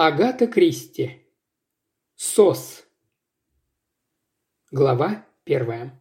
[0.00, 1.26] Агата Кристи.
[2.14, 2.84] СОС.
[4.70, 6.00] Глава первая.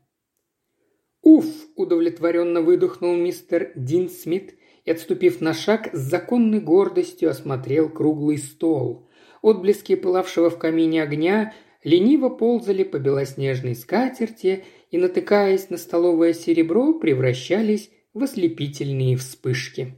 [1.23, 4.53] «Уф!»– удовлетворенно выдохнул мистер Дин Смит
[4.85, 9.09] и, отступив на шаг, с законной гордостью осмотрел круглый стол.
[9.41, 16.99] Отблески пылавшего в камине огня лениво ползали по белоснежной скатерти и, натыкаясь на столовое серебро,
[16.99, 19.95] превращались в ослепительные вспышки.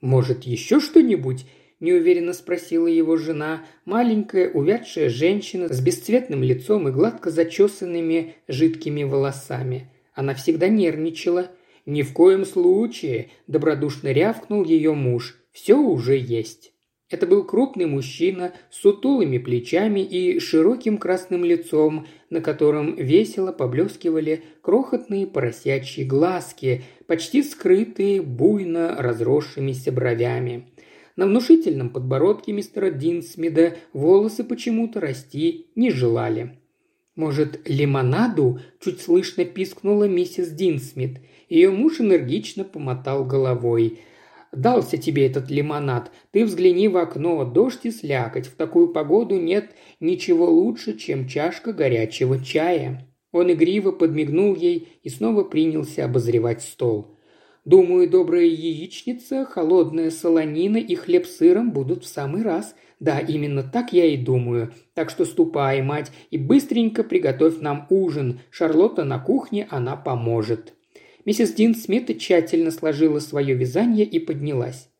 [0.00, 1.44] «Может, еще что-нибудь?»
[1.82, 9.90] Неуверенно спросила его жена, маленькая увядшая женщина с бесцветным лицом и гладко зачесанными жидкими волосами.
[10.14, 11.50] Она всегда нервничала.
[11.84, 15.36] «Ни в коем случае!»– добродушно рявкнул ее муж.
[15.50, 16.72] «Все уже есть».
[17.10, 24.44] Это был крупный мужчина с сутулыми плечами и широким красным лицом, на котором весело поблескивали
[24.62, 30.71] крохотные поросячьи глазки, почти скрытые буйно разросшимися бровями.
[31.14, 36.58] На внушительном подбородке мистера Динсмида волосы почему-то расти не желали.
[37.14, 41.20] «Может, лимонаду?»– чуть слышно пискнула миссис Динсмит.
[41.50, 44.00] Ее муж энергично помотал головой.
[44.52, 46.10] «Дался тебе этот лимонад.
[46.30, 48.46] Ты взгляни в окно, дождь и слякоть.
[48.46, 53.06] В такую погоду нет ничего лучше, чем чашка горячего чая».
[53.32, 57.11] Он игриво подмигнул ей и снова принялся обозревать стол.
[57.64, 62.74] Думаю, добрая яичница, холодная солонина и хлеб с сыром будут в самый раз.
[62.98, 64.72] Да, именно так я и думаю.
[64.94, 68.40] Так что ступай, мать, и быстренько приготовь нам ужин.
[68.50, 70.74] Шарлотта на кухне, она поможет».
[71.24, 74.91] Миссис Дин Смит тщательно сложила свое вязание и поднялась.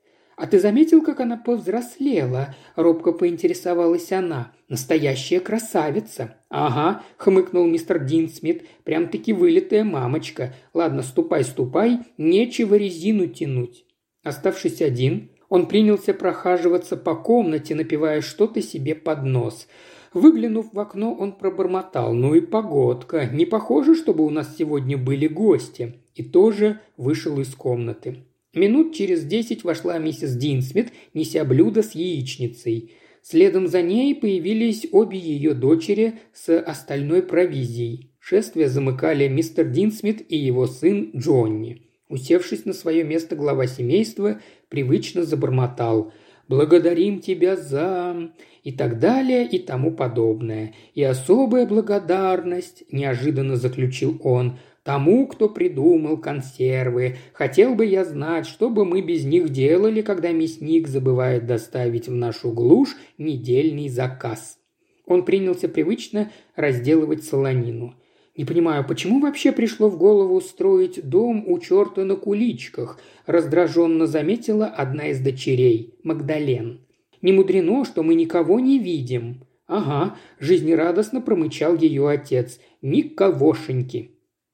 [0.43, 4.51] «А ты заметил, как она повзрослела?»– робко поинтересовалась она.
[4.69, 10.53] «Настоящая красавица!» «Ага»,– хмыкнул мистер Динсмит,– «прям-таки вылитая мамочка.
[10.75, 13.85] Ладно, ступай, ступай, нечего резину тянуть».
[14.25, 19.69] Оставшись один, он принялся прохаживаться по комнате, напивая что-то себе под нос.
[20.13, 22.15] Выглянув в окно, он пробормотал.
[22.15, 23.27] «Ну и погодка.
[23.27, 26.01] Не похоже, чтобы у нас сегодня были гости».
[26.17, 28.25] И тоже вышел из комнаты.
[28.55, 32.93] Минут через десять вошла миссис Динсмит, неся блюдо с яичницей.
[33.23, 38.11] Следом за ней появились обе ее дочери с остальной провизией.
[38.19, 41.89] Шествие замыкали мистер Динсмит и его сын Джонни.
[42.09, 46.13] Усевшись на свое место глава семейства, привычно забормотал
[46.47, 48.33] «Благодарим тебя за...»
[48.65, 50.75] и так далее и тому подобное.
[50.95, 57.17] И особая благодарность, неожиданно заключил он, Тому, кто придумал консервы.
[57.35, 62.13] Хотел бы я знать, что бы мы без них делали, когда мясник забывает доставить в
[62.13, 64.59] нашу глушь недельный заказ.
[65.07, 67.95] Он принялся привычно разделывать солонину.
[68.37, 74.67] Не понимаю, почему вообще пришло в голову строить дом у черта на куличках, раздраженно заметила
[74.67, 76.81] одна из дочерей, Магдален.
[77.21, 79.45] Не мудрено, что мы никого не видим.
[79.69, 82.59] Ага, жизнерадостно промычал ее отец.
[82.81, 84.13] Никогошеньки.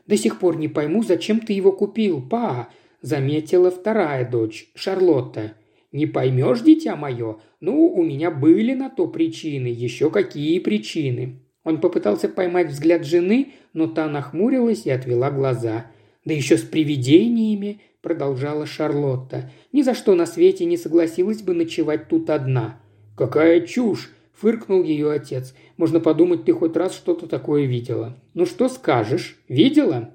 [0.09, 2.71] До сих пор не пойму, зачем ты его купил, па»,–
[3.03, 5.53] заметила вторая дочь, Шарлотта.
[5.93, 7.39] «Не поймешь, дитя мое?
[7.61, 11.41] Ну, у меня были на то причины, еще какие причины».
[11.63, 15.87] Он попытался поймать взгляд жены, но та нахмурилась и отвела глаза.
[16.25, 19.51] «Да еще с привидениями»,– продолжала Шарлотта.
[19.73, 22.81] «Ни за что на свете не согласилась бы ночевать тут одна».
[23.17, 25.55] «Какая чушь!»– фыркнул ее отец.
[25.77, 28.17] Можно подумать, ты хоть раз что-то такое видела.
[28.35, 29.37] Ну что скажешь?
[29.49, 30.15] Видела?»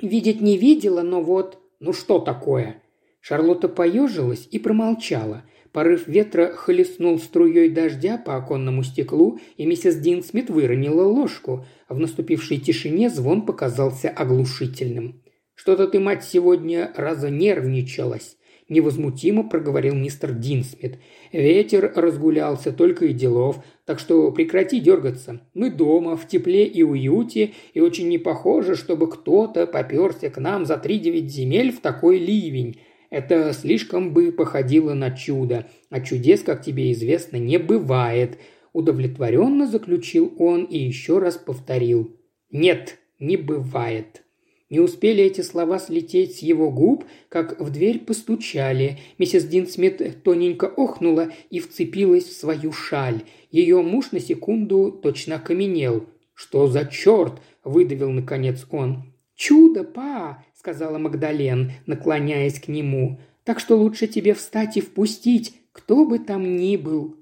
[0.00, 2.82] «Видеть не видела, но вот...» «Ну что такое?»
[3.20, 5.44] Шарлотта поежилась и промолчала.
[5.72, 11.64] Порыв ветра хлестнул струей дождя по оконному стеклу, и миссис Дин Смит выронила ложку.
[11.88, 15.22] А в наступившей тишине звон показался оглушительным.
[15.54, 18.36] «Что-то ты, мать, сегодня разонервничалась»,–
[18.68, 20.98] невозмутимо проговорил мистер Динсмит.
[21.32, 25.40] «Ветер разгулялся, только и делов, так что прекрати дергаться.
[25.54, 30.64] Мы дома, в тепле и уюте, и очень не похоже, чтобы кто-то поперся к нам
[30.64, 32.78] за три девять земель в такой ливень.
[33.10, 38.38] Это слишком бы походило на чудо, а чудес, как тебе известно, не бывает»,–
[38.72, 42.16] удовлетворенно заключил он и еще раз повторил.
[42.50, 44.23] «Нет, не бывает».
[44.70, 48.98] Не успели эти слова слететь с его губ, как в дверь постучали.
[49.18, 53.22] Миссис Динсмит тоненько охнула и вцепилась в свою шаль.
[53.50, 56.06] Ее муж на секунду точно окаменел.
[56.32, 59.14] «Что за черт?»– выдавил наконец он.
[59.34, 63.20] «Чудо, па!»– сказала Магдален, наклоняясь к нему.
[63.44, 67.16] «Так что лучше тебе встать и впустить, кто бы там ни был».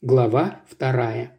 [0.00, 1.37] Глава вторая.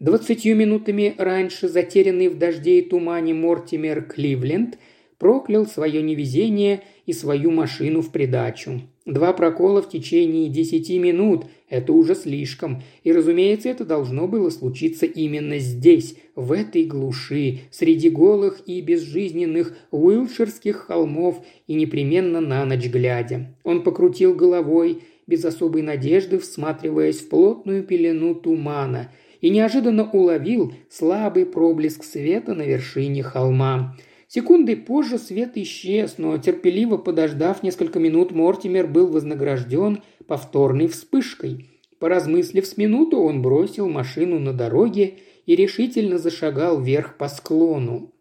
[0.00, 4.78] Двадцатью минутами раньше затерянный в дожде и тумане Мортимер Кливленд
[5.18, 8.82] проклял свое невезение и свою машину в придачу.
[9.06, 12.80] Два прокола в течение десяти минут– это уже слишком.
[13.02, 19.76] И, разумеется, это должно было случиться именно здесь, в этой глуши, среди голых и безжизненных
[19.90, 23.52] уилширских холмов и непременно на ночь глядя.
[23.64, 31.46] Он покрутил головой, без особой надежды всматриваясь в плотную пелену тумана, и неожиданно уловил слабый
[31.46, 33.96] проблеск света на вершине холма.
[34.26, 41.70] Секунды позже свет исчез, но терпеливо подождав несколько минут, Мортимер был вознагражден повторной вспышкой.
[41.98, 45.14] Поразмыслив с минуту, он бросил машину на дороге
[45.46, 48.12] и решительно зашагал вверх по склону.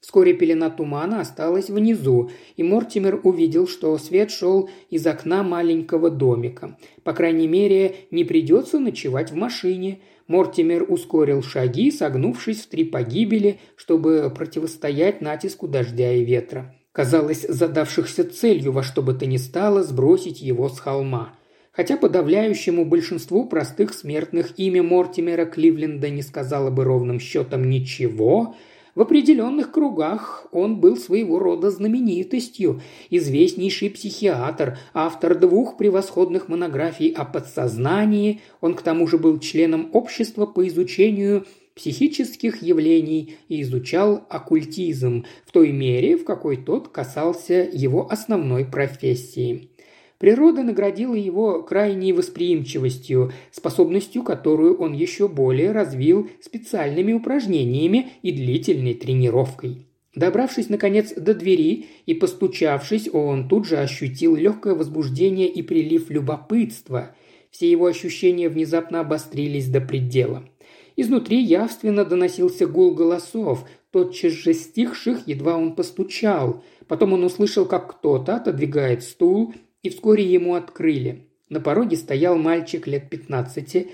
[0.00, 6.76] Вскоре пелена тумана осталась внизу, и Мортимер увидел, что свет шел из окна маленького домика.
[7.02, 13.60] По крайней мере, не придется ночевать в машине– Мортимер ускорил шаги, согнувшись в три погибели,
[13.76, 16.74] чтобы противостоять натиску дождя и ветра.
[16.92, 21.34] Казалось, задавшихся целью во что бы то ни стало сбросить его с холма.
[21.72, 28.54] Хотя подавляющему большинству простых смертных имя Мортимера Кливленда не сказала бы ровным счетом ничего–
[28.96, 37.26] в определенных кругах он был своего рода знаменитостью, известнейший психиатр, автор двух превосходных монографий о
[37.26, 41.44] подсознании, он к тому же был членом общества по изучению
[41.74, 49.68] психических явлений и изучал оккультизм в той мере, в какой тот касался его основной профессии.
[50.18, 58.94] Природа наградила его крайней восприимчивостью, способностью, которую он еще более развил специальными упражнениями и длительной
[58.94, 59.86] тренировкой.
[60.14, 67.14] Добравшись, наконец, до двери и постучавшись, он тут же ощутил легкое возбуждение и прилив любопытства.
[67.50, 70.48] Все его ощущения внезапно обострились до предела.
[70.96, 76.64] Изнутри явственно доносился гул голосов, тотчас же стихших, едва он постучал.
[76.88, 81.28] Потом он услышал, как кто-то отодвигает стул и вскоре ему открыли.
[81.48, 83.88] На пороге стоял мальчик лет пятнадцати.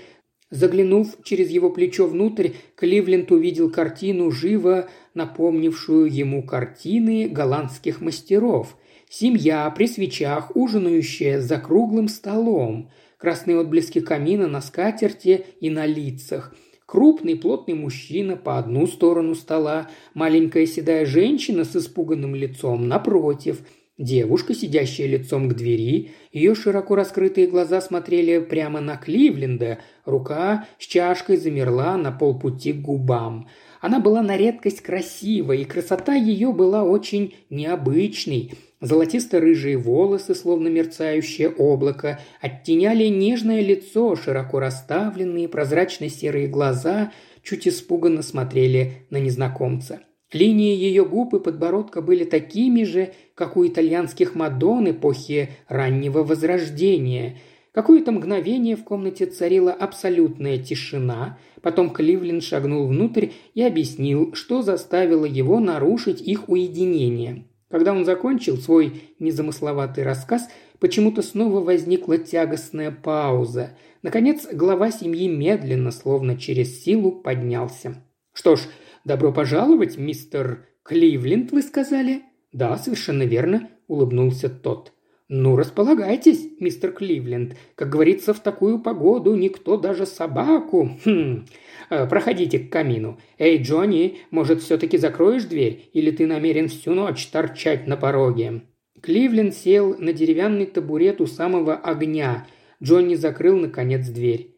[0.49, 8.77] Заглянув через его плечо внутрь, Кливленд увидел картину, живо напомнившую ему картины голландских мастеров.
[9.09, 12.91] Семья при свечах, ужинающая за круглым столом.
[13.17, 16.55] Красные отблески камина на скатерти и на лицах–
[16.93, 23.65] Крупный, плотный мужчина по одну сторону стола, маленькая седая женщина с испуганным лицом напротив,
[23.99, 30.87] Девушка, сидящая лицом к двери, ее широко раскрытые глаза смотрели прямо на Кливленда, рука с
[30.87, 33.47] чашкой замерла на полпути к губам.
[33.81, 38.53] Она была на редкость красива, и красота ее была очень необычной.
[38.81, 47.11] Золотисто-рыжие волосы, словно мерцающее облако, оттеняли нежное лицо, широко расставленные прозрачно-серые глаза
[47.43, 49.99] чуть испуганно смотрели на незнакомца–
[50.33, 57.37] Линии ее губ и подбородка были такими же, как у итальянских Мадонн эпохи раннего Возрождения.
[57.71, 65.25] Какое-то мгновение в комнате царила абсолютная тишина, потом Кливлин шагнул внутрь и объяснил, что заставило
[65.25, 67.45] его нарушить их уединение.
[67.69, 70.47] Когда он закончил свой незамысловатый рассказ,
[70.77, 73.75] почему-то снова возникла тягостная пауза.
[74.03, 78.03] Наконец, глава семьи медленно, словно через силу, поднялся.
[78.33, 78.59] «Что ж,
[79.05, 82.21] «Добро пожаловать, мистер Кливленд, вы сказали?»
[82.53, 84.93] «Да, совершенно верно»,– улыбнулся тот.
[85.27, 87.57] «Ну, располагайтесь, мистер Кливленд.
[87.75, 90.97] Как говорится, в такую погоду никто даже собаку...
[91.03, 91.45] Хм...
[91.89, 93.19] Э, проходите к камину.
[93.37, 95.89] Эй, Джонни, может, все-таки закроешь дверь?
[95.91, 98.61] Или ты намерен всю ночь торчать на пороге?»
[99.01, 102.47] Кливленд сел на деревянный табурет у самого огня.
[102.81, 104.55] Джонни закрыл, наконец, дверь.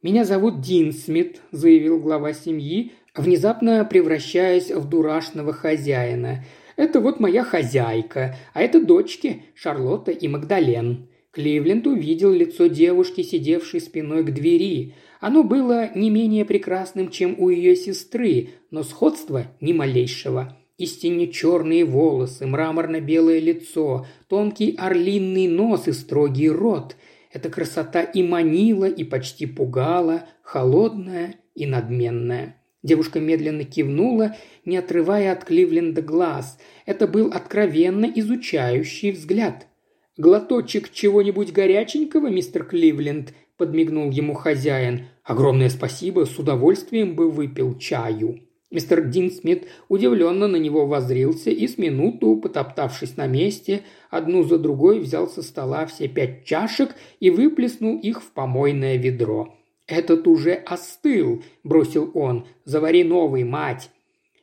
[0.00, 6.44] «Меня зовут Дин Смит»,– заявил глава семьи, внезапно превращаясь в дурашного хозяина.
[6.76, 11.08] «Это вот моя хозяйка, а это дочки Шарлотта и Магдален».
[11.30, 14.94] Кливленд увидел лицо девушки, сидевшей спиной к двери.
[15.20, 20.56] Оно было не менее прекрасным, чем у ее сестры, но сходства ни малейшего.
[20.78, 26.96] Истинно черные волосы, мраморно-белое лицо, тонкий орлиный нос и строгий рот.
[27.32, 32.56] Эта красота и манила, и почти пугала, холодная и надменная.
[32.84, 34.36] Девушка медленно кивнула,
[34.66, 36.58] не отрывая от Кливленда глаз.
[36.84, 39.66] Это был откровенно изучающий взгляд.
[40.18, 45.06] «Глоточек чего-нибудь горяченького, мистер Кливленд?»– подмигнул ему хозяин.
[45.24, 48.40] «Огромное спасибо, с удовольствием бы выпил чаю».
[48.70, 55.00] Мистер Динсмит удивленно на него возрился и с минуту, потоптавшись на месте, одну за другой
[55.00, 59.54] взял со стола все пять чашек и выплеснул их в помойное ведро.
[59.86, 62.46] «Этот уже остыл»,– бросил он.
[62.64, 63.90] «Завари новый, мать».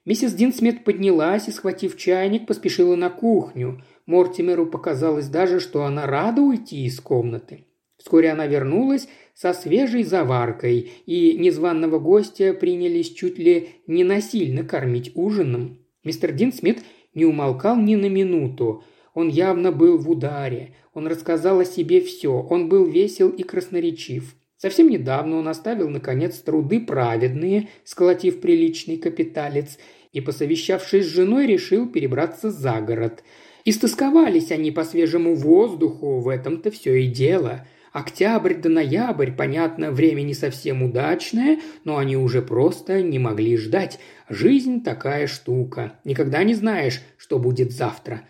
[0.06, 3.84] Миссис Динсмит поднялась и, схватив чайник, поспешила на кухню.
[4.06, 7.66] Мортимеру показалось даже, что она рада уйти из комнаты.
[7.98, 15.12] Вскоре она вернулась со свежей заваркой, и незваного гостя принялись чуть ли не насильно кормить
[15.14, 15.78] ужином.
[16.04, 16.80] Мистер Динсмит
[17.14, 18.84] не умолкал ни на минуту.
[19.14, 20.74] Он явно был в ударе.
[20.96, 22.32] Он рассказал о себе все.
[22.32, 24.36] Он был весел и красноречив.
[24.62, 29.80] Совсем недавно он оставил, наконец, труды праведные, сколотив приличный капиталец,
[30.14, 33.24] и, посовещавшись с женой, решил перебраться за город.
[33.66, 37.66] Истосковались они по свежему воздуху, в этом-то все и дело.
[37.92, 43.98] Октябрь до ноябрь, понятно, время не совсем удачное, но они уже просто не могли ждать.
[44.30, 45.94] Жизнь такая штука.
[46.04, 48.22] Никогда не знаешь, что будет завтра.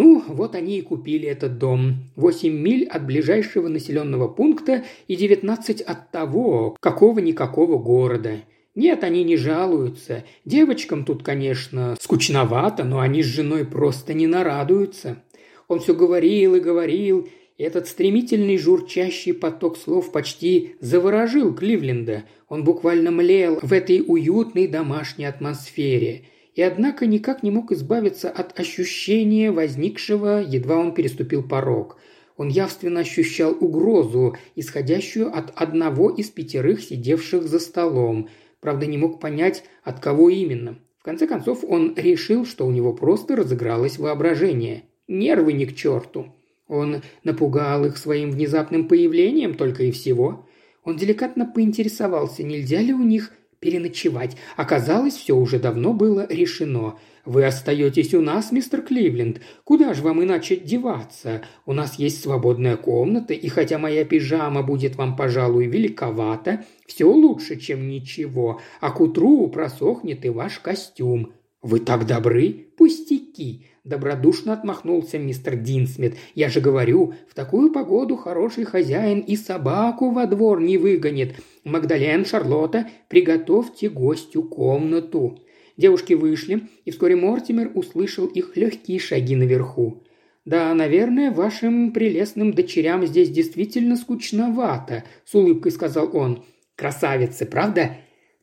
[0.00, 1.96] Ну, вот они и купили этот дом.
[2.16, 8.36] Восемь миль от ближайшего населенного пункта и девятнадцать от того, какого-никакого города.
[8.74, 10.24] Нет, они не жалуются.
[10.46, 15.22] Девочкам тут, конечно, скучновато, но они с женой просто не нарадуются.
[15.68, 17.28] Он все говорил и говорил,
[17.58, 22.24] и этот стремительный журчащий поток слов почти заворожил Кливленда.
[22.48, 26.22] Он буквально млел в этой уютной домашней атмосфере–
[26.54, 31.98] и однако никак не мог избавиться от ощущения возникшего, едва он переступил порог.
[32.36, 38.28] Он явственно ощущал угрозу, исходящую от одного из пятерых сидевших за столом.
[38.60, 40.78] Правда, не мог понять, от кого именно.
[40.98, 44.84] В конце концов, он решил, что у него просто разыгралось воображение.
[45.06, 46.34] Нервы ни к черту.
[46.66, 50.46] Он напугал их своим внезапным появлением только и всего.
[50.84, 54.36] Он деликатно поинтересовался, нельзя ли у них переночевать.
[54.56, 56.98] Оказалось, все уже давно было решено.
[57.24, 59.40] Вы остаетесь у нас, мистер Кливленд.
[59.64, 61.42] Куда же вам иначе деваться?
[61.66, 67.56] У нас есть свободная комната, и хотя моя пижама будет вам, пожалуй, великовата, все лучше,
[67.56, 71.34] чем ничего, а к утру просохнет и ваш костюм.
[71.62, 72.72] Вы так добры?
[72.78, 73.66] Пустяки.
[73.84, 76.14] Добродушно отмахнулся мистер Динсмит.
[76.34, 81.36] «Я же говорю, в такую погоду хороший хозяин и собаку во двор не выгонит.
[81.64, 85.38] Магдален, Шарлотта, приготовьте гостю комнату».
[85.78, 90.02] Девушки вышли, и вскоре Мортимер услышал их легкие шаги наверху.
[90.44, 96.44] «Да, наверное, вашим прелестным дочерям здесь действительно скучновато»,– с улыбкой сказал он.
[96.76, 97.96] «Красавицы, правда?»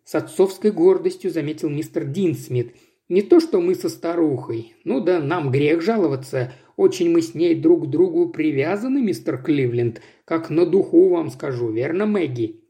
[0.03, 2.75] С отцовской гордостью заметил мистер Динсмит–
[3.09, 4.75] не то, что мы со старухой.
[4.83, 6.53] Ну да, нам грех жаловаться.
[6.75, 10.01] Очень мы с ней друг к другу привязаны, мистер Кливленд.
[10.25, 12.61] Как на духу вам скажу, верно, Мэгги?»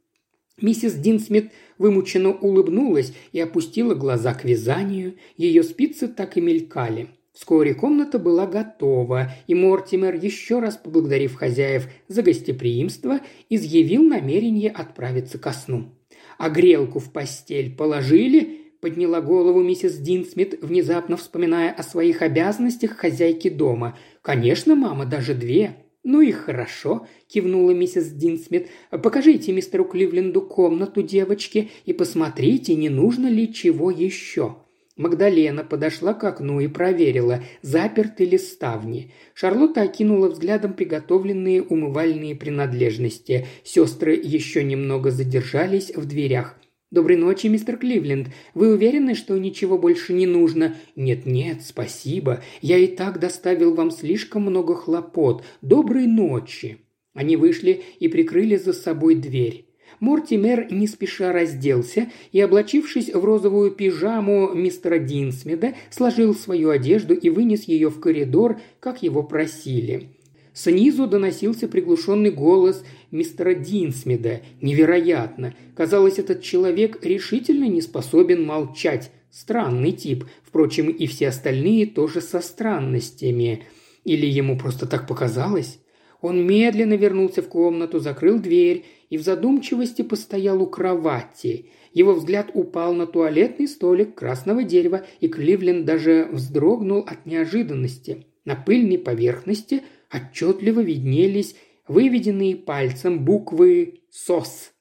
[0.60, 5.15] Миссис Динсмит вымученно улыбнулась и опустила глаза к вязанию.
[5.36, 7.10] Ее спицы так и мелькали.
[7.34, 15.38] Вскоре комната была готова, и Мортимер, еще раз поблагодарив хозяев за гостеприимство, изъявил намерение отправиться
[15.38, 15.94] ко сну.
[16.39, 23.50] А грелку в постель положили– подняла голову миссис Динсмит, внезапно вспоминая о своих обязанностях хозяйки
[23.50, 23.98] дома.
[24.22, 25.75] «Конечно, мама, даже две».
[26.03, 28.69] «Ну и хорошо»,– кивнула миссис Динсмит.
[28.91, 34.55] «Покажите мистеру Кливленду комнату девочки и посмотрите, не нужно ли чего еще».
[34.98, 39.12] Магдалена подошла к окну и проверила, заперты ли ставни.
[39.34, 43.46] Шарлотта окинула взглядом приготовленные умывальные принадлежности.
[43.63, 46.57] Сестры еще немного задержались в дверях.
[46.89, 48.29] «Доброй ночи, мистер Кливленд.
[48.53, 52.41] Вы уверены, что ничего больше не нужно?» «Нет-нет, спасибо.
[52.62, 55.44] Я и так доставил вам слишком много хлопот.
[55.62, 56.77] Доброй ночи».
[57.13, 59.65] Они вышли и прикрыли за собой дверь.
[60.00, 67.29] Мортимер не спеша разделся и, облачившись в розовую пижаму мистера Динсмеда, сложил свою одежду и
[67.29, 70.17] вынес ее в коридор, как его просили.
[70.58, 74.42] Снизу доносился приглушенный голос мистера Динсмида.
[74.60, 75.54] Невероятно.
[75.76, 79.12] Казалось, этот человек решительно не способен молчать.
[79.30, 80.26] Странный тип.
[80.42, 83.66] Впрочем, и все остальные тоже со странностями.
[84.04, 85.78] Или ему просто так показалось?
[86.22, 91.70] Он медленно вернулся в комнату, закрыл дверь и в задумчивости постоял у кровати.
[91.94, 98.26] Его взгляд упал на туалетный столик красного дерева, и Кливленд даже вздрогнул от неожиданности.
[98.44, 101.56] На пыльной поверхности– отчетливо виднелись
[101.88, 104.72] выведенные пальцем буквы «СОС».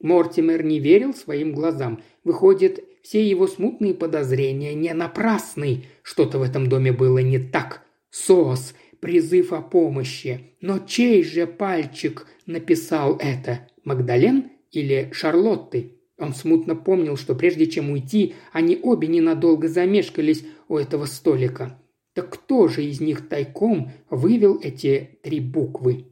[0.00, 2.02] Мортимер не верил своим глазам.
[2.24, 5.84] Выходит, все его смутные подозрения не напрасны.
[6.02, 7.82] Что-то в этом доме было не так.
[8.10, 10.54] «СОС», призыв о помощи.
[10.60, 13.68] Но чей же пальчик написал это?
[13.84, 15.96] Магдален или Шарлотты?
[16.18, 21.79] Он смутно помнил, что прежде чем уйти, они обе ненадолго замешкались у этого столика.
[22.14, 26.06] Так кто же из них тайком вывел эти три буквы?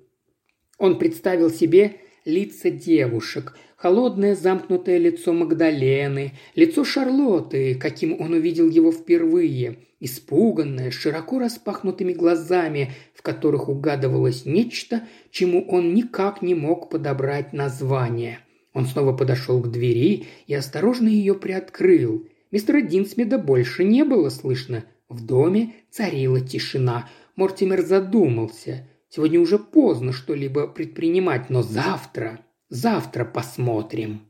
[0.79, 3.57] Он представил себе лица девушек.
[3.77, 9.79] Холодное замкнутое лицо Магдалены, лицо Шарлотты, каким он увидел его впервые.
[10.01, 18.41] Испуганное, широко распахнутыми глазами, в которых угадывалось нечто, чему он никак не мог подобрать название.
[18.73, 22.29] Он снова подошел к двери и осторожно ее приоткрыл.
[22.53, 24.85] Мистера Динсмида больше не было слышно.
[25.09, 27.09] В доме царила тишина.
[27.35, 28.87] Мортимер задумался.
[29.09, 34.21] Сегодня уже поздно что-либо предпринимать, но завтра, завтра посмотрим.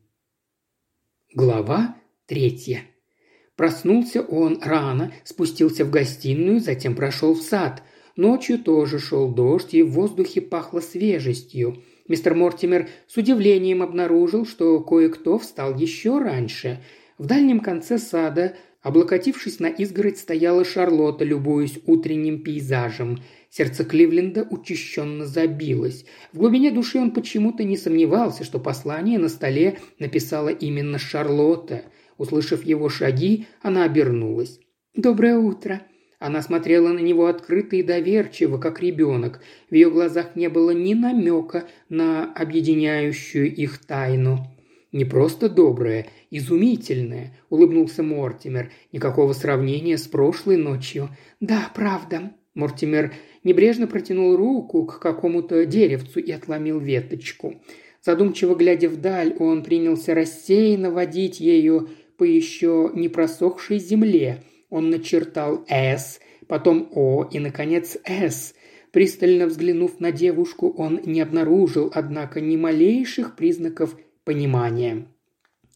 [1.35, 2.83] Глава третья.
[3.57, 7.83] Проснулся он рано, спустился в гостиную, затем прошел в сад.
[8.15, 11.83] Ночью тоже шел дождь, и в воздухе пахло свежестью.
[12.07, 16.81] Мистер Мортимер с удивлением обнаружил, что кое-кто встал еще раньше.
[17.19, 23.23] В дальнем конце сада, облокотившись на изгородь, стояла Шарлотта, любуясь утренним пейзажем.
[23.51, 26.05] Сердце Кливленда учащенно забилось.
[26.33, 31.85] В глубине души он почему-то не сомневался, что послание на столе написала именно Шарлотта.
[32.19, 34.61] Услышав его шаги, она обернулась.
[34.95, 35.83] «Доброе утро!»
[36.19, 39.41] Она смотрела на него открыто и доверчиво, как ребенок.
[39.71, 44.58] В ее глазах не было ни намека на объединяющую их тайну.
[44.93, 48.71] «Не просто доброе, изумительное»,– улыбнулся Мортимер.
[48.93, 51.11] «Никакого сравнения с прошлой ночью».
[51.41, 52.33] «Да, правда».
[52.55, 53.13] Мортимер
[53.45, 57.63] небрежно протянул руку к какому-то деревцу и отломил веточку.
[58.03, 65.65] Задумчиво глядя вдаль, он принялся рассеянно водить ею по еще не просохшей земле– он начертал
[65.69, 68.55] «С», потом «О» и, наконец, «С».
[68.93, 73.97] Пристально взглянув на девушку, он не обнаружил, однако, ни малейших признаков
[74.29, 75.07] понимания.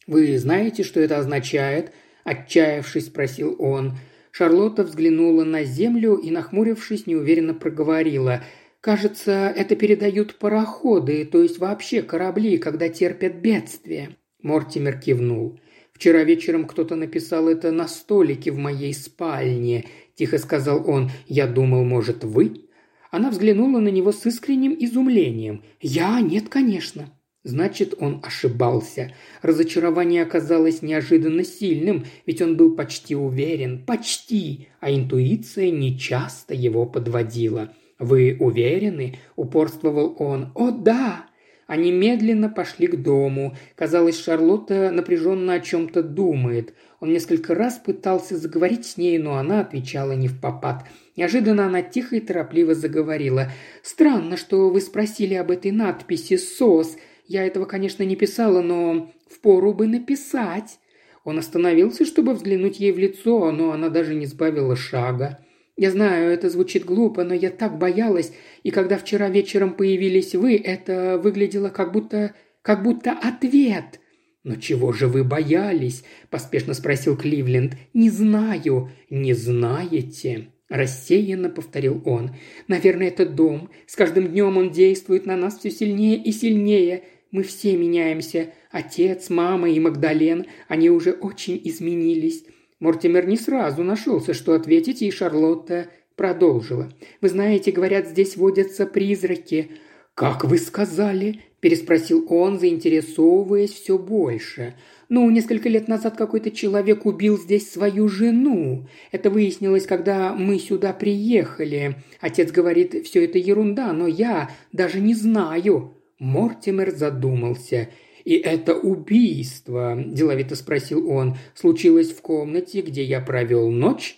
[0.05, 1.91] «Вы знаете, что это означает?»–
[2.23, 3.97] отчаявшись, спросил он.
[4.29, 8.43] Шарлотта взглянула на землю и, нахмурившись, неуверенно проговорила.
[8.79, 14.17] «Кажется, это передают пароходы, то есть вообще корабли, когда терпят бедствие».
[14.43, 15.59] Мортимер кивнул.
[15.93, 21.09] Вчера вечером кто-то написал это на столике в моей спальне»,– тихо сказал он.
[21.25, 22.67] «Я думал, может, вы?»
[23.09, 25.63] Она взглянула на него с искренним изумлением.
[25.81, 26.21] «Я?
[26.21, 27.09] Нет, конечно».
[27.43, 29.11] Значит, он ошибался.
[29.41, 37.73] Разочарование оказалось неожиданно сильным, ведь он был почти уверен, почти, а интуиция нечасто его подводила.
[37.99, 40.51] «Вы уверены?»– упорствовал он.
[40.55, 41.27] «О, да!»
[41.67, 43.55] Они медленно пошли к дому.
[43.75, 46.73] Казалось, Шарлотта напряженно о чем-то думает.
[46.99, 50.85] Он несколько раз пытался заговорить с ней, но она отвечала не в попад.
[51.15, 53.51] Неожиданно она тихо и торопливо заговорила.
[53.81, 56.97] «Странно, что вы спросили об этой надписи «СОС».
[57.25, 60.79] Я этого, конечно, не писала, но впору бы написать».
[61.23, 65.39] Он остановился, чтобы взглянуть ей в лицо, но она даже не сбавила шага.
[65.75, 68.31] Я знаю, это звучит глупо, но я так боялась,
[68.61, 72.35] и когда вчера вечером появились вы, это выглядело как будто...
[72.61, 73.99] как будто ответ».
[74.43, 77.77] «Но чего же вы боялись?»– поспешно спросил Кливленд.
[77.93, 78.91] «Не знаю».
[79.09, 82.31] «Не знаете?»– рассеянно повторил он.
[82.67, 83.69] «Наверное, это дом.
[83.85, 87.03] С каждым днем он действует на нас все сильнее и сильнее.
[87.29, 88.49] Мы все меняемся.
[88.71, 92.43] Отец, мама и Магдален, они уже очень изменились.
[92.79, 96.91] Мортимер не сразу нашелся, что ответить, и Шарлотта продолжила.
[97.21, 99.69] «Вы знаете, говорят, здесь водятся призраки».
[100.15, 104.75] «Как вы сказали?»– переспросил он, заинтересовываясь все больше.
[105.07, 108.89] «Ну, несколько лет назад какой-то человек убил здесь свою жену.
[109.13, 111.95] Это выяснилось, когда мы сюда приехали.
[112.19, 115.95] Отец говорит, все это ерунда, но я даже не знаю».
[116.19, 117.89] Мортимер задумался–
[118.25, 121.35] «И это убийство?»– деловито спросил он.
[121.55, 124.17] «Случилось в комнате, где я провел ночь?»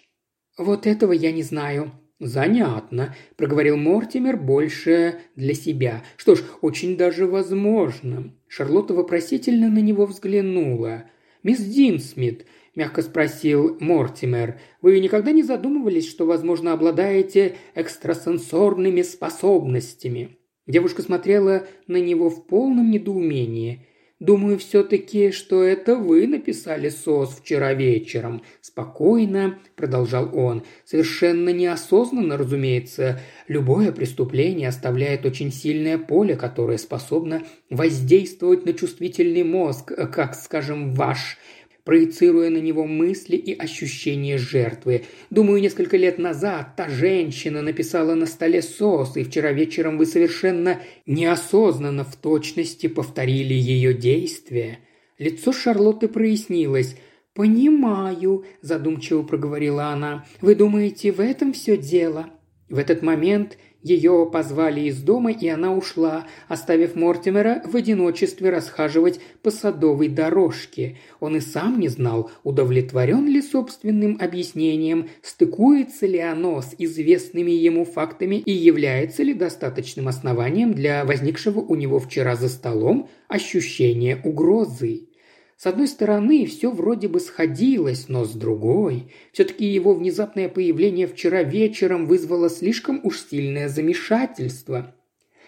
[0.60, 6.02] «Вот этого я не знаю», «Занятно»,– проговорил Мортимер больше для себя.
[6.16, 8.34] «Что ж, очень даже возможно».
[8.48, 11.10] Шарлотта вопросительно на него взглянула.
[11.44, 21.02] «Мисс Динсмит»,– мягко спросил Мортимер,– «вы никогда не задумывались, что, возможно, обладаете экстрасенсорными способностями?» Девушка
[21.02, 23.86] смотрела на него в полном недоумении.
[24.22, 28.44] Думаю все-таки, что это вы написали СОС вчера вечером.
[28.62, 30.64] Спокойно, продолжал он.
[30.86, 33.20] Совершенно неосознанно, разумеется.
[33.50, 41.38] Любое преступление оставляет очень сильное поле, которое способно воздействовать на чувствительный мозг, как, скажем, ваш
[41.86, 45.04] проецируя на него мысли и ощущения жертвы.
[45.30, 50.82] Думаю, несколько лет назад та женщина написала на столе сос, и вчера вечером вы совершенно
[51.06, 54.80] неосознанно в точности повторили ее действия.
[55.18, 56.98] Лицо Шарлотты прояснилось.
[57.34, 60.26] «Понимаю»,– задумчиво проговорила она.
[60.42, 62.30] «Вы думаете, в этом все дело?»
[62.70, 69.20] В этот момент Ее позвали из дома, и она ушла, оставив Мортимера в одиночестве расхаживать
[69.44, 70.98] по садовой дорожке.
[71.20, 77.86] Он и сам не знал, удовлетворен ли собственным объяснением, стыкуется ли оно с известными ему
[77.86, 85.10] фактами и является ли достаточным основанием для возникшего у него вчера за столом ощущения угрозы.
[85.58, 91.44] С одной стороны, все вроде бы сходилось, но с другой, все-таки его внезапное появление вчера
[91.44, 94.94] вечером вызвало слишком уж сильное замешательство.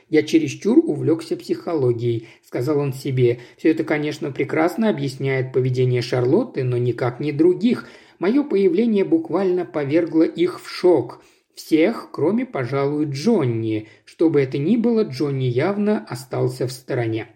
[0.09, 3.39] «Я чересчур увлекся психологией»,– сказал он себе.
[3.57, 7.85] «Все это, конечно, прекрасно объясняет поведение Шарлотты, но никак не других.
[8.17, 11.21] Мое появление буквально повергло их в шок.
[11.53, 13.89] Всех, кроме, пожалуй, Джонни.
[14.05, 17.27] Что бы это ни было, Джонни явно остался в стороне».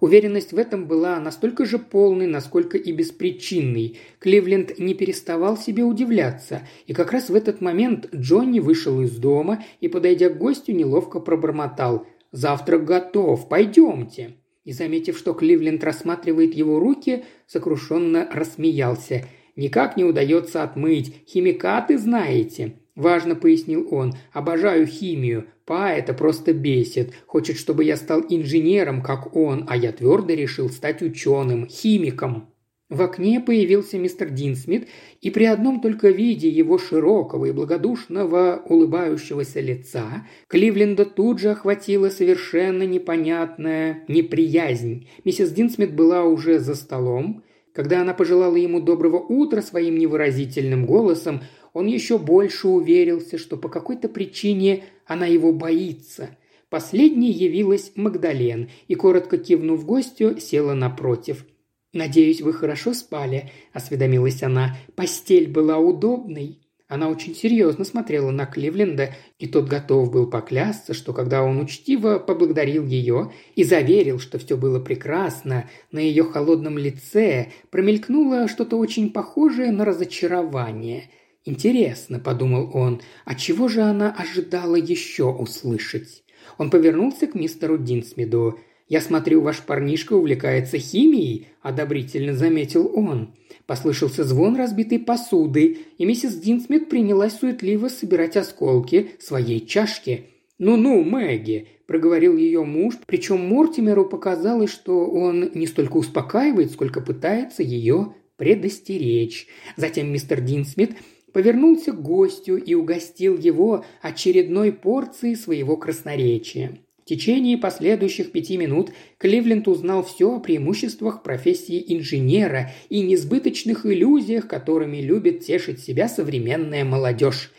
[0.00, 3.98] Уверенность в этом была настолько же полной, насколько и беспричинной.
[4.20, 9.64] Кливленд не переставал себе удивляться, и как раз в этот момент Джонни вышел из дома
[9.80, 14.36] и, подойдя к гостю, неловко пробормотал «Завтрак готов, пойдемте».
[14.64, 19.24] И, заметив, что Кливленд рассматривает его руки, сокрушенно рассмеялся.
[19.56, 22.74] «Никак не удается отмыть, химикаты знаете».
[22.94, 25.46] Важно пояснил он, обожаю химию.
[25.68, 27.12] Па это просто бесит.
[27.26, 32.48] Хочет, чтобы я стал инженером, как он, а я твердо решил стать ученым, химиком.
[32.88, 34.88] В окне появился мистер Динсмит,
[35.20, 42.08] и при одном только виде его широкого и благодушного улыбающегося лица Кливленда тут же охватила
[42.08, 45.10] совершенно непонятная неприязнь.
[45.26, 47.44] Миссис Динсмит была уже за столом.
[47.74, 53.68] Когда она пожелала ему доброго утра своим невыразительным голосом, он еще больше уверился, что по
[53.68, 56.30] какой-то причине она его боится.
[56.70, 61.46] Последней явилась Магдален и, коротко кивнув гостю, села напротив.
[61.94, 64.76] «Надеюсь, вы хорошо спали»,– осведомилась она.
[64.94, 66.60] «Постель была удобной».
[66.88, 72.18] Она очень серьезно смотрела на Кливленда, и тот готов был поклясться, что когда он учтиво
[72.18, 79.12] поблагодарил ее и заверил, что все было прекрасно, на ее холодном лице промелькнуло что-то очень
[79.12, 81.10] похожее на разочарование.
[81.48, 86.22] «Интересно»,– подумал он,– «а чего же она ожидала еще услышать?»
[86.58, 88.58] Он повернулся к мистеру Динсмиду.
[88.86, 93.34] «Я смотрю, ваш парнишка увлекается химией»,– одобрительно заметил он.
[93.64, 100.26] Послышался звон разбитой посуды, и миссис Динсмит принялась суетливо собирать осколки своей чашки.
[100.58, 107.62] «Ну-ну, Мэгги»,– проговорил ее муж, причем Мортимеру показалось, что он не столько успокаивает, сколько пытается
[107.62, 109.46] ее предостеречь.
[109.76, 110.92] Затем мистер Динсмит
[111.38, 116.80] повернулся к гостю и угостил его очередной порцией своего красноречия.
[117.00, 124.48] В течение последующих пяти минут Кливленд узнал все о преимуществах профессии инженера и несбыточных иллюзиях,
[124.48, 127.52] которыми любит тешить себя современная молодежь.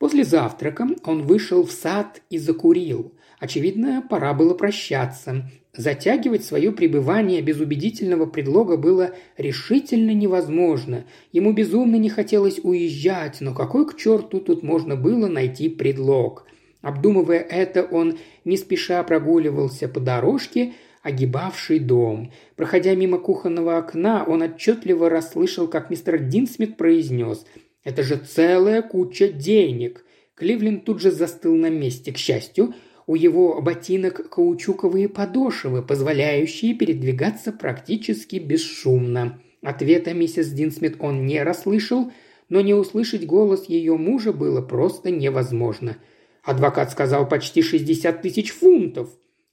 [0.00, 3.14] После завтрака он вышел в сад и закурил.
[3.38, 5.48] Очевидно, пора было прощаться.
[5.80, 11.06] Затягивать свое пребывание без убедительного предлога было решительно невозможно.
[11.32, 16.44] Ему безумно не хотелось уезжать, но какой к черту тут можно было найти предлог?
[16.82, 22.30] Обдумывая это, он не спеша прогуливался по дорожке, огибавшей дом.
[22.56, 27.46] Проходя мимо кухонного окна, он отчетливо расслышал, как мистер Динсмит произнес
[27.84, 32.12] «Это же целая куча денег!» Кливлин тут же застыл на месте.
[32.12, 32.74] К счастью,
[33.06, 39.40] у его ботинок каучуковые подошвы, позволяющие передвигаться практически бесшумно.
[39.62, 42.12] Ответа миссис Динсмит он не расслышал,
[42.48, 45.96] но не услышать голос ее мужа было просто невозможно.
[46.42, 49.10] Адвокат сказал почти 60 тысяч фунтов.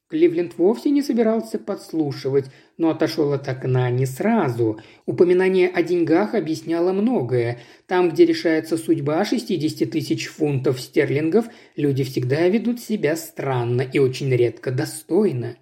[0.10, 2.46] Кливленд вовсе не собирался подслушивать,
[2.78, 4.80] но отошел от окна не сразу.
[5.06, 7.60] Упоминание о деньгах объясняло многое.
[7.88, 14.34] Там, где решается судьба 60 тысяч фунтов стерлингов, люди всегда ведут себя странно и очень
[14.34, 15.58] редко достойно.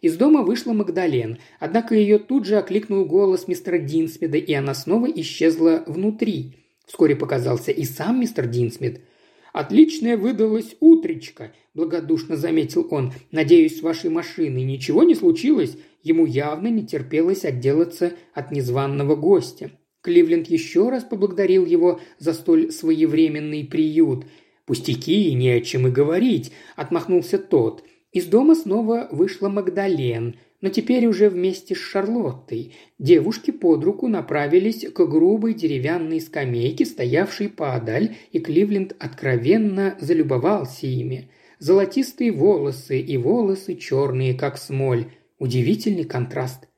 [0.00, 5.06] Из дома вышла Магдален, однако ее тут же окликнул голос мистера Динсмида, и она снова
[5.06, 6.54] исчезла внутри.
[6.86, 9.02] Вскоре показался и сам мистер Динсмид–
[9.52, 13.12] «Отличная выдалась утречка»,– благодушно заметил он.
[13.30, 19.70] «Надеюсь, с вашей машиной ничего не случилось?» Ему явно не терпелось отделаться от незваного гостя.
[20.00, 24.24] Кливленд еще раз поблагодарил его за столь своевременный приют.
[24.66, 27.84] «Пустяки, не о чем и говорить»,– отмахнулся тот.
[28.10, 32.74] Из дома снова вышла Магдален– но теперь уже вместе с Шарлоттой.
[32.98, 41.30] Девушки под руку направились к грубой деревянной скамейке, стоявшей поодаль, и Кливленд откровенно залюбовался ими.
[41.58, 45.06] Золотистые волосы и волосы черные, как смоль.
[45.38, 46.68] Удивительный контраст.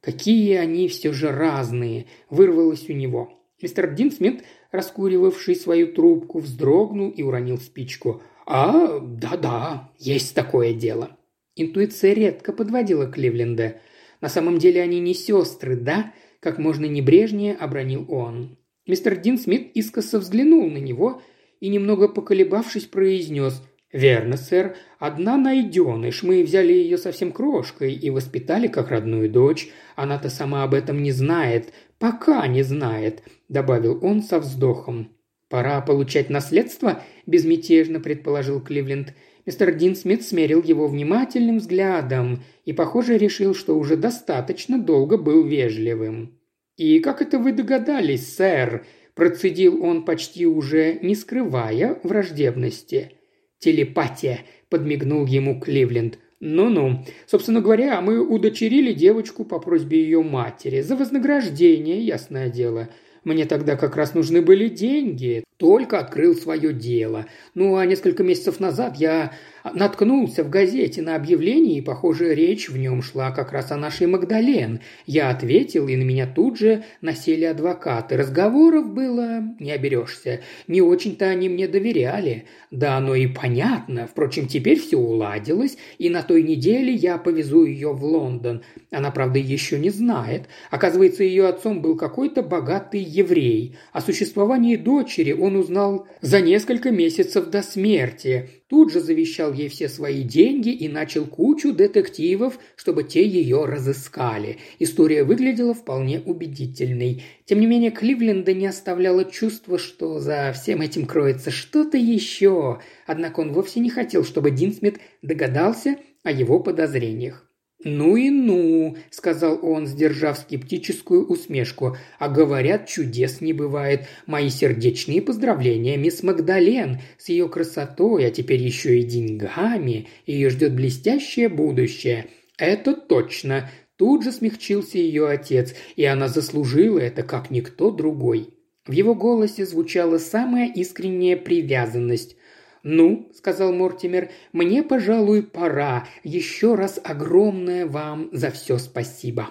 [0.00, 3.30] Какие они все же разные, вырвалось у него.
[3.60, 8.22] Мистер Динсмит, раскуривавший свою трубку, вздрогнул и уронил спичку.
[8.46, 11.16] «А, да-да, есть такое дело».
[11.56, 13.80] Интуиция редко подводила Кливленда.
[14.20, 16.12] «На самом деле они не сестры, да?»–
[16.44, 18.58] как можно небрежнее обронил он.
[18.86, 21.22] Мистер Дин Смит искоса взглянул на него
[21.58, 23.62] и, немного поколебавшись, произнес
[23.92, 24.76] «Верно, сэр.
[24.98, 26.22] Одна найденыш.
[26.22, 29.70] Мы взяли ее совсем крошкой и воспитали как родную дочь.
[29.96, 31.72] Она-то сама об этом не знает.
[31.98, 35.16] Пока не знает»,– добавил он со вздохом.
[35.48, 39.14] «Пора получать наследство?»– безмятежно предположил Кливленд.
[39.46, 45.44] Мистер Дин Смит смерил его внимательным взглядом и, похоже, решил, что уже достаточно долго был
[45.44, 46.38] вежливым.
[46.76, 53.12] «И как это вы догадались, сэр?»– процедил он почти уже, не скрывая враждебности.
[53.58, 56.18] «Телепатия»,– подмигнул ему Кливленд.
[56.40, 57.04] «Ну-ну.
[57.26, 60.80] Собственно говоря, мы удочерили девочку по просьбе ее матери.
[60.80, 62.88] За вознаграждение, ясное дело.
[63.24, 65.44] Мне тогда как раз нужны были деньги.
[65.56, 67.26] Только открыл свое дело.
[67.54, 69.32] Ну, а несколько месяцев назад я
[69.72, 74.06] наткнулся в газете на объявление, и, похоже, речь в нем шла как раз о нашей
[74.06, 74.80] Магдален.
[75.06, 78.16] Я ответил, и на меня тут же насели адвокаты.
[78.16, 80.40] Разговоров было не оберешься.
[80.68, 82.44] Не очень-то они мне доверяли.
[82.70, 84.06] Да, оно и понятно.
[84.06, 88.62] Впрочем, теперь все уладилось, и на той неделе я повезу ее в Лондон.
[88.90, 90.48] Она, правда, еще не знает.
[90.70, 93.76] Оказывается, ее отцом был какой-то богатый еврей.
[93.92, 98.50] О существовании дочери он узнал за несколько месяцев до смерти.
[98.68, 104.56] Тут же завещал ей все свои деньги и начал кучу детективов, чтобы те ее разыскали.
[104.78, 107.22] История выглядела вполне убедительной.
[107.44, 112.80] Тем не менее, Кливленда не оставляло чувство, что за всем этим кроется что-то еще.
[113.06, 117.46] Однако он вовсе не хотел, чтобы Дин Смит догадался о его подозрениях.
[117.84, 121.96] «Ну и ну»,– сказал он, сдержав скептическую усмешку.
[122.18, 124.06] «А говорят, чудес не бывает.
[124.26, 130.08] Мои сердечные поздравления, мисс Магдален, с ее красотой, а теперь еще и деньгами.
[130.26, 132.26] Ее ждет блестящее будущее».
[132.56, 138.48] «Это точно»,– тут же смягчился ее отец, и она заслужила это, как никто другой.
[138.86, 142.36] В его голосе звучала самая искренняя привязанность.
[142.84, 146.06] «Ну»,– сказал Мортимер,– «мне, пожалуй, пора.
[146.22, 149.48] Еще раз огромное вам за все спасибо».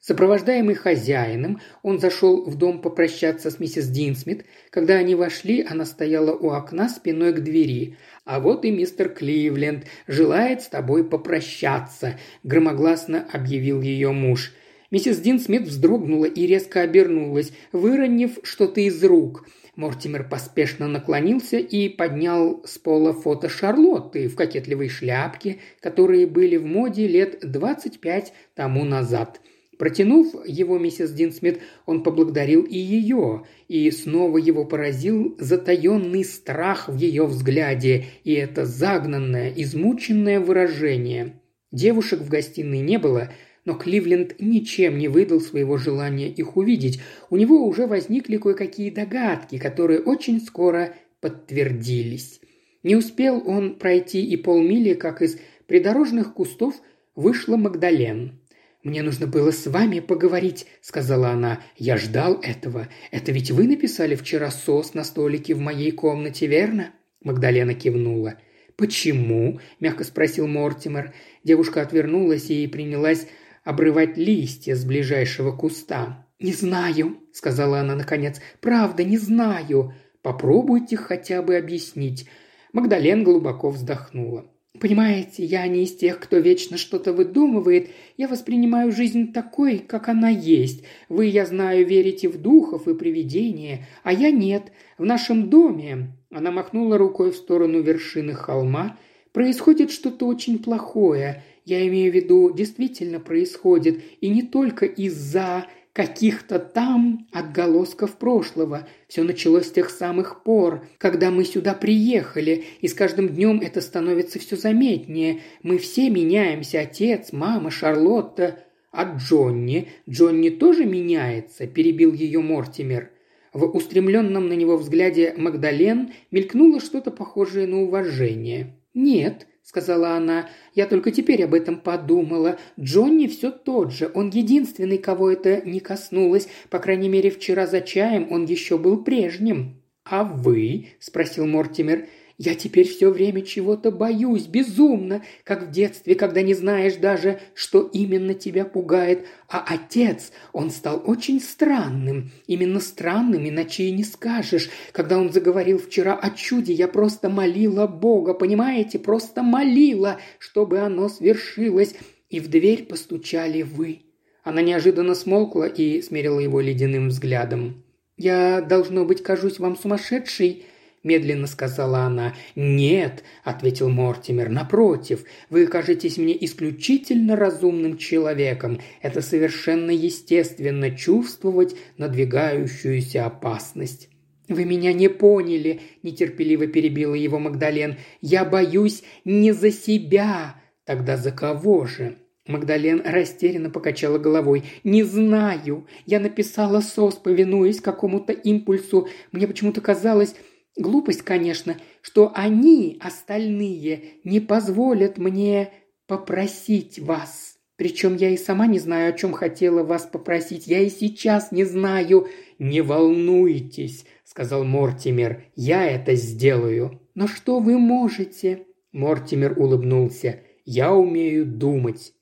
[0.00, 4.44] Сопровождаемый хозяином, он зашел в дом попрощаться с миссис Динсмит.
[4.70, 7.96] Когда они вошли, она стояла у окна спиной к двери.
[8.24, 14.52] «А вот и мистер Кливленд желает с тобой попрощаться»,– громогласно объявил ее муж.
[14.90, 19.46] Миссис Динсмит вздрогнула и резко обернулась, выронив что-то из рук–
[19.78, 26.66] Мортимер поспешно наклонился и поднял с пола фото Шарлотты в кокетливой шляпке, которые были в
[26.66, 29.40] моде лет 25 тому назад.
[29.78, 36.96] Протянув его миссис Динсмит, он поблагодарил и ее, и снова его поразил затаенный страх в
[36.96, 41.40] ее взгляде и это загнанное, измученное выражение.
[41.70, 43.30] Девушек в гостиной не было–
[43.68, 47.02] но Кливленд ничем не выдал своего желания их увидеть.
[47.28, 52.40] У него уже возникли кое-какие догадки, которые очень скоро подтвердились.
[52.82, 56.76] Не успел он пройти и полмили, как из придорожных кустов
[57.14, 58.40] вышла Магдален.
[58.82, 61.60] «Мне нужно было с вами поговорить»,— сказала она.
[61.76, 62.88] «Я ждал этого.
[63.10, 68.36] Это ведь вы написали вчера сос на столике в моей комнате, верно?» Магдалена кивнула.
[68.76, 71.12] «Почему?»– мягко спросил Мортимер.
[71.44, 73.26] Девушка отвернулась и принялась
[73.68, 76.26] обрывать листья с ближайшего куста.
[76.40, 78.40] «Не знаю»,– сказала она наконец.
[78.62, 79.92] «Правда, не знаю.
[80.22, 82.26] Попробуйте хотя бы объяснить».
[82.72, 84.46] Магдален глубоко вздохнула.
[84.80, 87.90] «Понимаете, я не из тех, кто вечно что-то выдумывает.
[88.16, 90.84] Я воспринимаю жизнь такой, как она есть.
[91.10, 94.72] Вы, я знаю, верите в духов и привидения, а я нет.
[94.96, 98.96] В нашем доме...» Она махнула рукой в сторону вершины холма.
[99.32, 101.42] «Происходит что-то очень плохое.
[101.68, 108.88] Я имею в виду, действительно происходит, и не только из-за каких-то там отголосков прошлого.
[109.06, 113.82] Все началось с тех самых пор, когда мы сюда приехали, и с каждым днем это
[113.82, 115.40] становится все заметнее.
[115.62, 118.60] Мы все меняемся, отец, мама, Шарлотта.
[118.90, 119.88] А Джонни?
[120.08, 123.10] Джонни тоже меняется, перебил ее Мортимер.
[123.52, 128.74] В устремленном на него взгляде Магдален мелькнуло что-то похожее на уважение.
[128.94, 130.48] «Нет», сказала она.
[130.74, 132.58] «Я только теперь об этом подумала.
[132.80, 134.10] Джонни все тот же.
[134.14, 136.48] Он единственный, кого это не коснулось.
[136.70, 139.82] По крайней мере, вчера за чаем он еще был прежним».
[140.04, 142.06] «А вы?»– спросил Мортимер.
[142.38, 147.82] Я теперь все время чего-то боюсь, безумно, как в детстве, когда не знаешь даже, что
[147.82, 149.26] именно тебя пугает.
[149.48, 152.30] А отец, он стал очень странным.
[152.46, 154.70] Именно странным, иначе и не скажешь.
[154.92, 161.08] Когда он заговорил вчера о чуде, я просто молила Бога, понимаете, просто молила, чтобы оно
[161.08, 161.96] свершилось.
[162.30, 164.02] И в дверь постучали вы.
[164.44, 167.82] Она неожиданно смолкла и смерила его ледяным взглядом.
[168.16, 170.64] «Я, должно быть, кажусь вам сумасшедшей»,–
[171.02, 172.34] медленно сказала она.
[172.54, 178.80] «Нет»,– ответил Мортимер,– «напротив, вы кажетесь мне исключительно разумным человеком.
[179.02, 184.08] Это совершенно естественно чувствовать надвигающуюся опасность».
[184.48, 187.96] «Вы меня не поняли»,– нетерпеливо перебила его Магдален.
[188.22, 190.54] «Я боюсь не за себя».
[190.84, 194.64] «Тогда за кого же?» Магдален растерянно покачала головой.
[194.84, 195.86] «Не знаю.
[196.06, 199.06] Я написала СОС, повинуясь какому-то импульсу.
[199.32, 200.34] Мне почему-то казалось,
[200.78, 205.70] глупость, конечно, что они, остальные, не позволят мне
[206.06, 207.58] попросить вас.
[207.76, 210.66] Причем я и сама не знаю, о чем хотела вас попросить.
[210.66, 212.26] Я и сейчас не знаю.
[212.58, 215.44] Не волнуйтесь, сказал Мортимер.
[215.54, 217.00] Я это сделаю.
[217.14, 218.66] Но что вы можете?
[218.90, 220.40] Мортимер улыбнулся.
[220.64, 222.14] Я умею думать.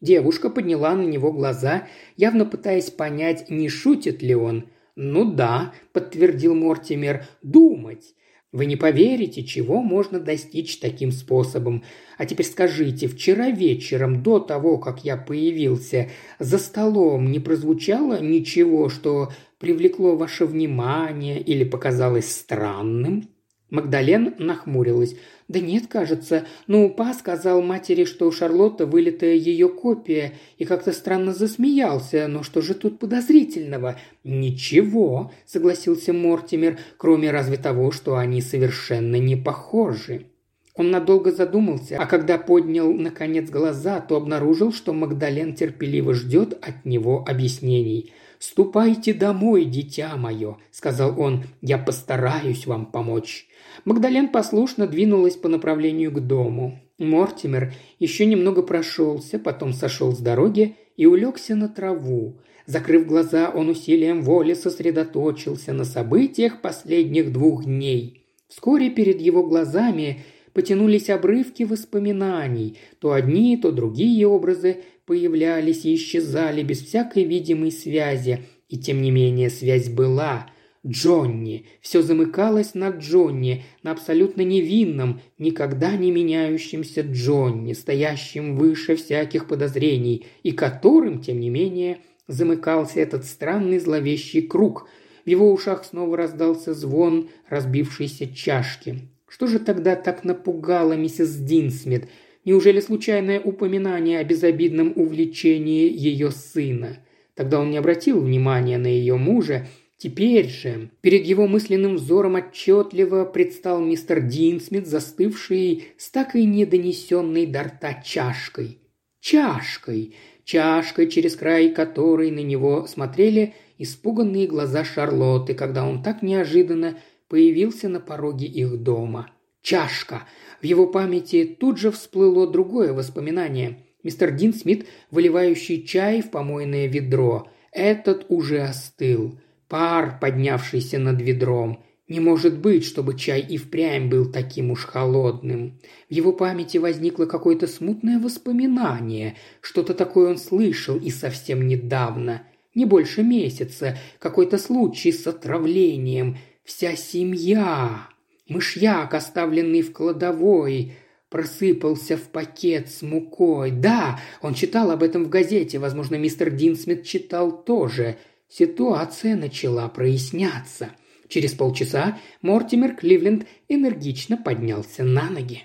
[0.00, 4.64] Девушка подняла на него глаза, явно пытаясь понять, не шутит ли он.
[5.02, 8.14] «Ну да»,– подтвердил Мортимер,– «думать».
[8.52, 11.84] Вы не поверите, чего можно достичь таким способом.
[12.18, 18.90] А теперь скажите, вчера вечером, до того, как я появился, за столом не прозвучало ничего,
[18.90, 23.30] что привлекло ваше внимание или показалось странным?»
[23.70, 25.16] Магдален нахмурилась.
[25.50, 26.44] «Да нет, кажется.
[26.68, 32.28] Ну, па сказал матери, что у Шарлотта вылитая ее копия, и как-то странно засмеялся.
[32.28, 39.34] Но что же тут подозрительного?» «Ничего»,— согласился Мортимер, «кроме разве того, что они совершенно не
[39.34, 40.26] похожи».
[40.74, 46.84] Он надолго задумался, а когда поднял, наконец, глаза, то обнаружил, что Магдален терпеливо ждет от
[46.84, 48.12] него объяснений.
[48.38, 53.46] «Ступайте домой, дитя мое»,— сказал он,— «я постараюсь вам помочь».
[53.84, 56.80] Магдален послушно двинулась по направлению к дому.
[56.98, 62.38] Мортимер еще немного прошелся, потом сошел с дороги и улегся на траву.
[62.66, 68.24] Закрыв глаза, он усилием воли сосредоточился на событиях последних двух дней.
[68.48, 72.78] Вскоре перед его глазами потянулись обрывки воспоминаний.
[72.98, 78.44] То одни, то другие образы появлялись и исчезали без всякой видимой связи.
[78.68, 80.46] И тем не менее связь была–
[80.86, 81.66] Джонни.
[81.82, 90.26] Все замыкалось на Джонни, на абсолютно невинном, никогда не меняющемся Джонни, стоящем выше всяких подозрений,
[90.42, 94.88] и которым, тем не менее, замыкался этот странный зловещий круг.
[95.26, 99.09] В его ушах снова раздался звон разбившейся чашки.
[99.30, 102.08] Что же тогда так напугало миссис Динсмит?
[102.44, 106.98] Неужели случайное упоминание о безобидном увлечении ее сына?
[107.34, 109.68] Тогда он не обратил внимания на ее мужа,
[110.02, 117.44] Теперь же перед его мысленным взором отчетливо предстал мистер Динсмит, застывший с так и недонесенной
[117.44, 118.78] до рта чашкой.
[119.20, 120.14] Чашкой,
[120.44, 126.96] чашкой, через край которой на него смотрели испуганные глаза Шарлотты, когда он так неожиданно
[127.30, 129.30] появился на пороге их дома.
[129.62, 130.26] Чашка.
[130.60, 133.86] В его памяти тут же всплыло другое воспоминание.
[134.02, 137.48] Мистер Динсмит, выливающий чай в помойное ведро.
[137.72, 139.38] Этот уже остыл.
[139.68, 141.84] Пар, поднявшийся над ведром.
[142.08, 145.78] Не может быть, чтобы чай и впрямь был таким уж холодным.
[146.08, 149.36] В его памяти возникло какое-то смутное воспоминание.
[149.60, 152.42] Что-то такое он слышал и совсем недавно.
[152.74, 153.96] Не больше месяца.
[154.18, 156.38] Какой-то случай с отравлением.
[156.64, 158.08] Вся семья.
[158.48, 160.94] Мышьяк, оставленный в кладовой,
[161.28, 163.70] просыпался в пакет с мукой.
[163.70, 165.78] Да, он читал об этом в газете.
[165.78, 168.18] Возможно, мистер Динсмит читал тоже–
[168.50, 170.90] Ситуация начала проясняться.
[171.28, 175.62] Через полчаса Мортимер Кливленд энергично поднялся на ноги.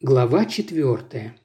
[0.00, 1.39] Глава четвертая.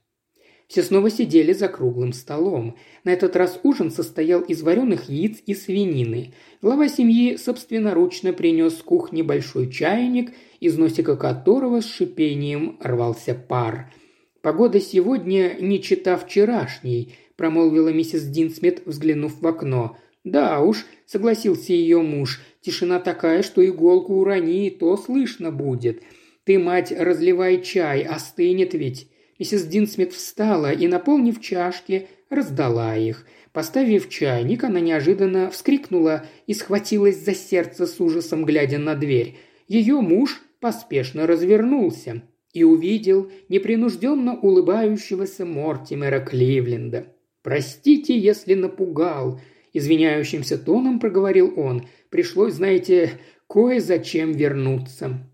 [0.67, 2.75] Все снова сидели за круглым столом.
[3.03, 6.33] На этот раз ужин состоял из вареных яиц и свинины.
[6.61, 13.93] Глава семьи собственноручно принес с кухни большой чайник, из носика которого с шипением рвался пар.
[14.41, 19.97] Погода сегодня не чита вчерашней–– промолвила миссис Динсмит, взглянув в окно.
[20.23, 26.01] «Да уж»,– согласился ее муж,– «тишина такая, что иголку урони, то слышно будет.
[26.45, 29.09] Ты, мать, разливай чай, остынет ведь».
[29.37, 33.25] Миссис Динсмит встала и, наполнив чашки, раздала их.
[33.51, 39.37] Поставив чайник, она неожиданно вскрикнула и схватилась за сердце с ужасом, глядя на дверь.
[39.67, 42.23] Ее муж поспешно развернулся
[42.53, 47.07] и увидел непринужденно улыбающегося Мортимера Кливленда.
[47.43, 49.39] «Простите, если напугал»,–
[49.73, 51.87] извиняющимся тоном проговорил он.
[52.09, 53.11] «Пришлось, знаете,
[53.47, 55.29] кое-зачем вернуться».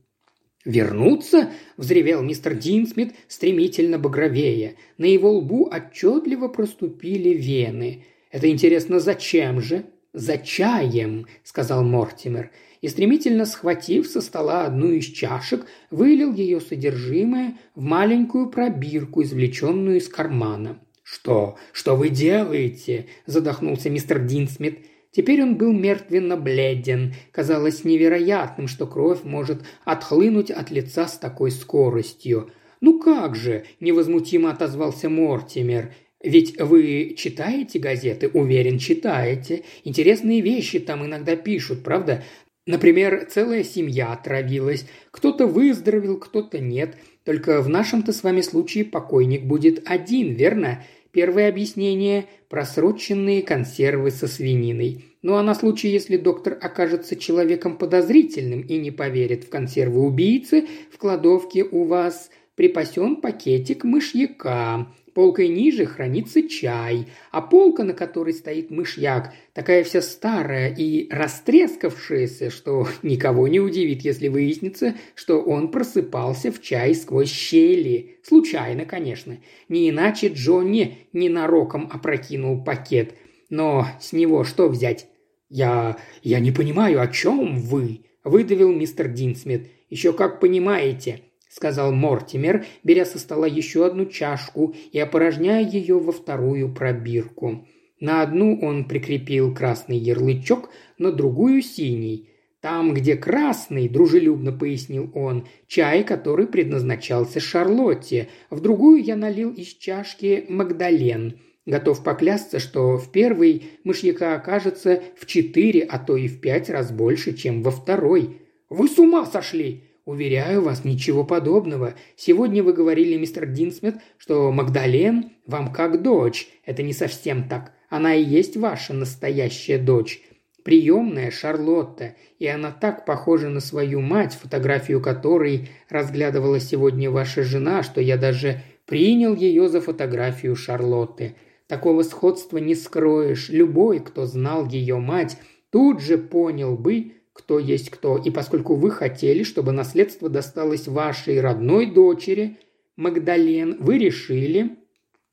[0.66, 4.76] «Вернуться?»– взревел мистер Динсмит, стремительно багровее.
[4.98, 8.06] На его лбу отчетливо проступили вены.
[8.32, 12.52] «Это интересно, зачем же?» «За чаем»,– сказал Мортимер,
[12.82, 19.98] и, стремительно схватив со стола одну из чашек, вылил ее содержимое в маленькую пробирку, извлеченную
[19.98, 20.80] из кармана.
[21.02, 21.58] «Что?
[21.72, 24.80] Что вы делаете?»– задохнулся мистер Динсмит.
[25.12, 27.14] Теперь он был мертвенно бледен.
[27.32, 32.50] Казалось невероятным, что кровь может отхлынуть от лица с такой скоростью.
[32.80, 35.94] «Ну как же!»– невозмутимо отозвался Мортимер.
[36.24, 38.30] «Ведь вы читаете газеты?
[38.30, 39.64] Уверен, читаете.
[39.84, 42.24] Интересные вещи там иногда пишут, правда?
[42.66, 44.86] Например, целая семья отравилась.
[45.12, 46.96] Кто-то выздоровел, кто-то нет.
[47.26, 50.84] Только в нашем-то с вами случае покойник будет один, верно?
[51.12, 55.06] Первое объяснение– просроченные консервы со свининой.
[55.22, 60.68] Ну а на случай, если доктор окажется человеком подозрительным и не поверит в консервы убийцы,
[60.92, 64.88] в кладовке у вас припасен пакетик мышьяка.
[65.14, 72.50] Полкой ниже хранится чай, а полка, на которой стоит мышьяк, такая вся старая и растрескавшаяся,
[72.50, 78.20] что никого не удивит, если выяснится, что он просыпался в чай сквозь щели.
[78.24, 79.38] Случайно, конечно.
[79.68, 83.16] Не иначе Джонни ненароком опрокинул пакет.
[83.50, 85.08] Но с него что взять?
[85.50, 85.98] «Я...
[86.24, 89.70] я не понимаю, о чем вы?»– выдавил мистер Динсмит.
[89.90, 96.12] «Еще как понимаете сказал Мортимер, беря со стола еще одну чашку и опорожняя ее во
[96.12, 97.68] вторую пробирку.
[98.00, 102.30] На одну он прикрепил красный ярлычок, на другую– синий.
[102.62, 108.30] «Там, где красный»,– дружелюбно пояснил он,– «чай, который предназначался Шарлотте.
[108.50, 111.40] В другую я налил из чашки Магдален».
[111.66, 116.92] Готов поклясться, что в первой мышьяка окажется в четыре, а то и в пять раз
[116.92, 118.38] больше, чем во второй.
[118.70, 121.94] «Вы с ума сошли!» «Уверяю вас, ничего подобного.
[122.18, 126.50] Сегодня вы говорили, мистер Динсмит, что Магдален вам как дочь.
[126.66, 127.72] Это не совсем так.
[127.90, 130.22] Она и есть ваша настоящая дочь.
[130.66, 137.82] Приемная Шарлотта, и она так похожа на свою мать, фотографию которой разглядывала сегодня ваша жена,
[137.82, 141.38] что я даже принял ее за фотографию Шарлотты.
[141.68, 143.48] Такого сходства не скроешь.
[143.48, 145.38] Любой, кто знал ее мать,
[145.70, 151.40] тут же понял бы, кто есть кто, и поскольку вы хотели, чтобы наследство досталось вашей
[151.40, 152.58] родной дочери,
[152.96, 154.78] Магдален, вы решили,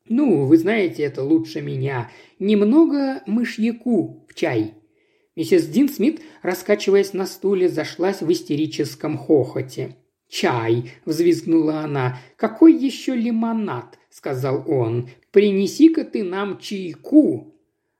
[0.08, 4.74] ну, вы знаете это лучше меня, немного мышьяку в чай.
[5.36, 9.96] Миссис Дин Смит, раскачиваясь на стуле, зашлась в истерическом хохоте.
[10.28, 12.18] «Чай!»– взвизгнула она.
[12.36, 15.08] «Какой еще лимонад?»– сказал он.
[15.30, 17.54] «Принеси-ка ты нам чайку!»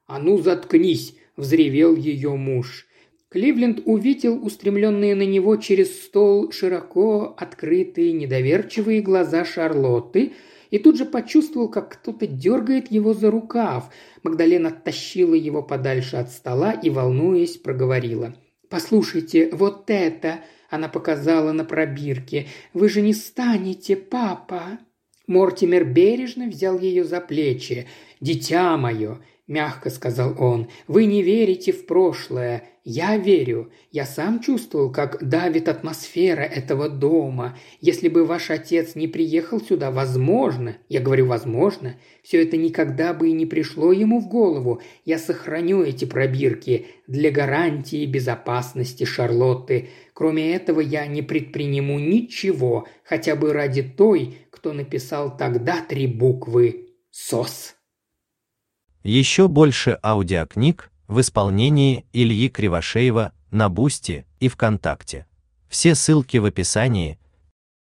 [0.07, 2.88] «А ну, заткнись!»– взревел ее муж.
[3.31, 10.33] Кливленд увидел устремленные на него через стол широко открытые недоверчивые глаза Шарлотты
[10.71, 13.91] и тут же почувствовал, как кто-то дергает его за рукав.
[14.23, 18.35] Магдалена оттащила его подальше от стола и, волнуясь, проговорила.
[18.71, 22.47] «Послушайте, вот это!»– она показала на пробирке.
[22.73, 24.79] «Вы же не станете, папа!»
[25.27, 27.87] Мортимер бережно взял ее за плечи.
[28.21, 29.19] «Дитя мое!»–
[29.49, 30.69] мягко сказал он.
[30.87, 32.65] «Вы не верите в прошлое.
[32.85, 33.71] Я верю.
[33.91, 37.59] Я сам чувствовал, как давит атмосфера этого дома.
[37.81, 43.29] Если бы ваш отец не приехал сюда, возможно, я говорю возможно, все это никогда бы
[43.29, 44.81] и не пришло ему в голову.
[45.05, 49.89] Я сохраню эти пробирки для гарантии безопасности Шарлотты.
[50.15, 56.89] Кроме этого, я не предприму ничего, хотя бы ради той, кто написал тогда три буквы
[57.11, 57.78] «СОС».
[59.03, 65.27] Еще больше аудиокниг в исполнении Ильи Кривошеева на Бусти и ВКонтакте.
[65.69, 67.19] Все ссылки в описании–